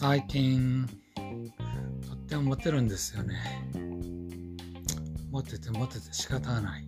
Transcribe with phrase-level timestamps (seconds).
[0.00, 0.88] 最近
[2.08, 3.36] とってもモテるんですよね。
[5.30, 6.86] モテてモテて仕方がない。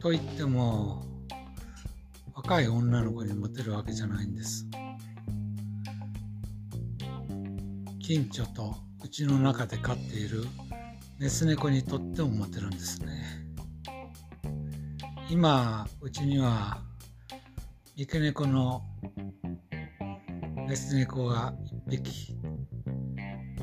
[0.00, 1.04] と言っても
[2.34, 4.66] 若い女の子にモテるわけじゃないんです。
[8.00, 10.46] 近所とうちの中で飼っている
[11.18, 13.22] メス猫にとってもモテるんですね。
[15.28, 16.78] 今うちには
[17.96, 18.82] 三毛猫の
[20.66, 21.54] メス猫が
[21.90, 22.36] 一匹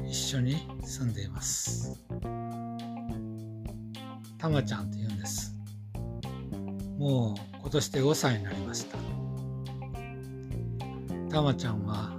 [0.07, 1.99] 一緒に住んでいます。
[4.37, 5.55] たまちゃんって言うんです。
[6.99, 8.97] もう今年で5歳になりました。
[11.29, 12.11] たまちゃんは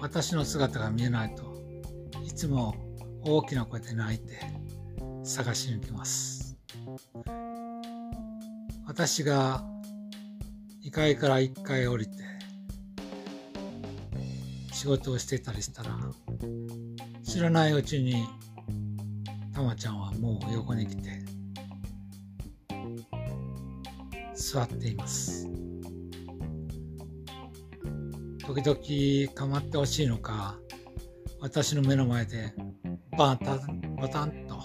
[0.00, 1.42] 私の姿が見えないと
[2.24, 2.74] いつも
[3.24, 4.38] 大きな声で泣いて
[5.22, 6.56] 探しに行きます。
[8.86, 9.62] 私が
[10.84, 12.35] 2階から1階降りて
[14.76, 15.98] 仕事をしてたりしたら
[17.24, 18.26] 知らないうちに
[19.54, 21.24] たまちゃんはもう横に来て
[24.34, 25.48] 座っています。
[28.46, 30.58] 時々構ってほしいのか
[31.40, 32.52] 私の目の前で
[33.16, 34.58] バタンバタンと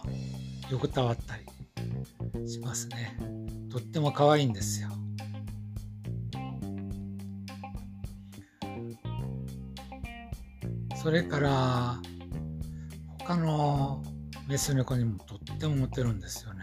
[0.69, 3.17] 横たわったりしますね。
[3.71, 4.90] とっても可愛いんですよ。
[11.01, 11.99] それから
[13.21, 14.03] 他の
[14.47, 16.61] メス猫にもとってもモテるんですよね。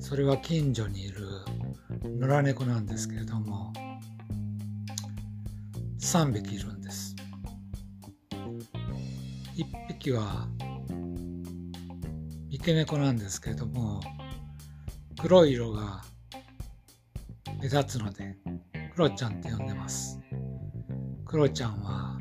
[0.00, 1.28] それは近所にいる
[2.04, 3.72] 野良猫なんですけれども
[6.00, 7.14] 3匹いるんです。
[9.54, 10.48] 1匹は
[12.50, 14.00] 三毛猫なんですけれども
[15.20, 16.02] 黒い色が
[17.60, 18.36] 目立つので
[18.94, 20.18] クロちゃんって呼んでます。
[21.24, 22.18] クロちゃんは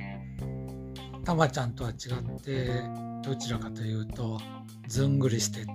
[1.24, 2.82] たまちゃんとは違って
[3.24, 4.40] どちらかというと
[4.88, 5.72] ずんぐりしてて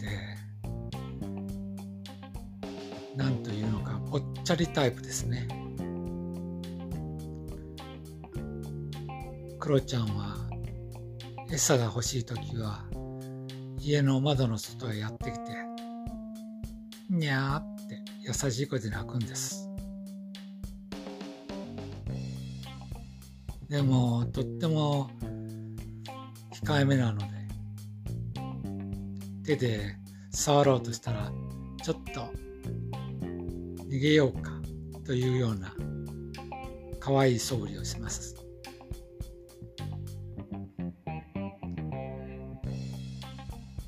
[3.16, 5.48] なんというのかぽっちゃりタイプですね。
[9.58, 10.36] クロちゃんは
[11.50, 12.84] 餌が欲しい時は
[13.80, 15.40] 家の窓の外へやってきて
[17.10, 19.68] にゃーって優しい声で泣くんです。
[23.68, 25.10] でもとっても
[26.62, 27.36] 控えめなので。
[29.46, 29.94] 手で
[30.32, 31.30] 触ろうとしたら
[31.84, 32.32] ちょっと
[33.88, 34.50] 逃げようか
[35.04, 35.72] というような
[36.98, 38.34] 可愛い素振りをします。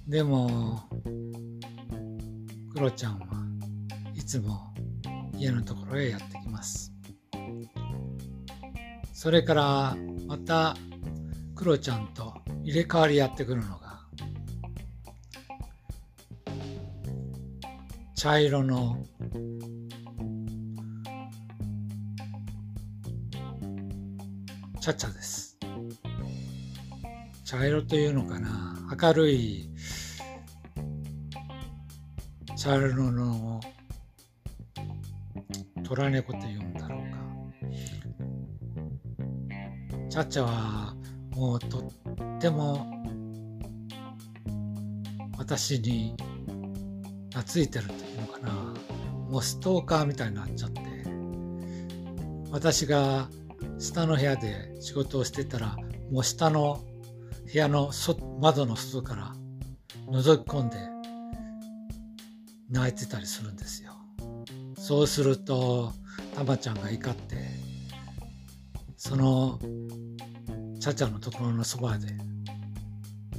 [0.07, 0.81] でも
[2.73, 3.27] クロちゃんは
[4.15, 4.73] いつも
[5.37, 6.93] 家のところへやってきます。
[9.13, 9.97] それから
[10.29, 10.77] また
[11.57, 12.33] クロちゃんと
[12.69, 13.99] 入れ替わりやってくるのが。
[18.15, 19.03] 茶色の。
[24.83, 25.57] チャチャです。
[27.47, 28.77] 茶色というのかな。
[29.01, 29.71] 明るい。
[32.55, 33.63] 茶色の。
[35.85, 37.17] 虎猫というんだろうか。
[40.11, 40.95] チャチャは
[41.31, 41.91] もうと
[42.39, 42.87] っても
[45.37, 46.15] 私に
[47.35, 48.53] 懐いてるというのかな。
[49.29, 50.81] もうストーカーみたいになっちゃって。
[52.51, 53.29] 私が
[53.79, 55.77] 下の部屋で仕事をしてたら
[56.11, 56.81] もう下の
[57.53, 57.91] 部屋の
[58.41, 59.35] 窓の外から
[60.07, 60.77] 覗き込んで
[62.71, 63.93] 泣いてたりするんですよ。
[64.79, 65.93] そうすると
[66.37, 67.37] たまちゃんが怒って
[68.97, 69.59] その
[70.81, 72.07] チャチャのところのそばで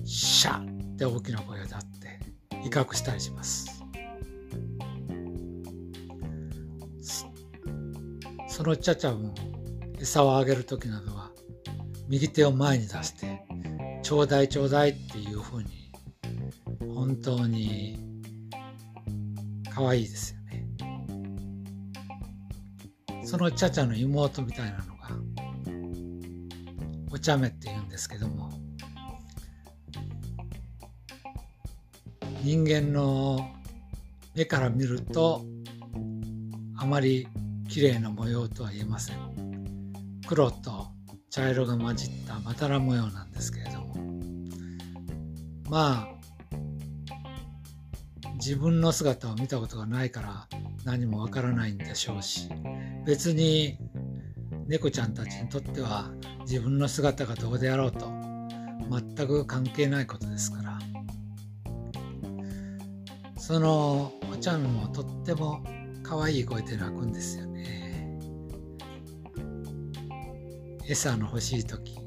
[0.06, 2.20] シャッって大きな声を出って
[2.66, 3.82] 威嚇したりします。
[8.47, 9.34] そのチャチャも
[10.02, 11.32] 餌をあげる時などは
[12.09, 13.42] 右手を前に出して
[14.03, 15.92] ちょうだいちょうだいっていうふうに
[16.94, 17.97] 本当に
[19.70, 20.66] 可愛いですよね。
[23.24, 24.98] そのチャチャの妹みたいなの
[27.20, 28.50] 茶目って言うんですけども。
[32.42, 33.52] 人間の
[34.34, 35.44] 目から見ると
[36.78, 37.28] あまり
[37.68, 39.92] 綺麗な模様とは言えません。
[40.28, 40.88] 黒と
[41.30, 43.96] 茶色が混じったまたら模様なんですけれども。
[45.70, 46.20] まあ
[48.36, 50.48] 自分の姿を見たことがないから
[50.86, 52.50] 何もわからないんでしょうし
[53.06, 53.78] 別に
[54.70, 56.12] 猫ちゃんたちにとっては
[56.42, 58.06] 自分の姿がどうであろうと
[58.92, 60.80] 全く関係ないことですから。
[63.36, 65.64] そのおちゃんもとっても
[66.04, 68.20] 可愛い声で鳴くんですよね。
[70.88, 71.98] 餌の欲しい時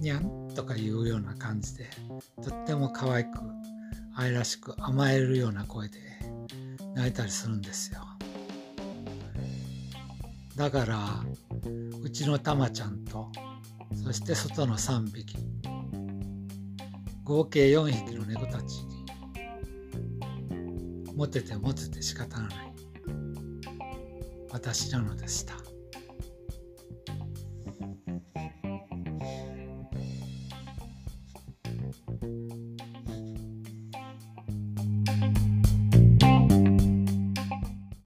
[0.00, 1.90] にゃんとかいうような感じで
[2.42, 3.38] とっても可愛く
[4.14, 5.98] 愛らしく甘えるような声で
[6.94, 8.15] 泣いたりするんですよ。
[10.56, 11.22] だから
[12.02, 13.30] うちのたまちゃんと
[14.02, 15.36] そして外の3匹
[17.22, 19.04] 合計4匹の猫たちに
[21.14, 22.74] モテてモテて仕方がない
[24.50, 25.65] 私なのでした。